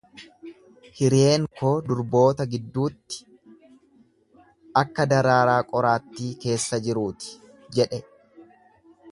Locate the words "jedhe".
7.81-8.05